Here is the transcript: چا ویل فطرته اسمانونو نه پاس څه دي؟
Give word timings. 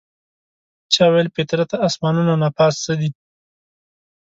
چا 0.93 1.05
ویل 1.13 1.27
فطرته 1.37 1.75
اسمانونو 1.87 2.33
نه 2.43 2.49
پاس 2.57 2.73
څه 2.83 2.93
دي؟ 2.99 3.09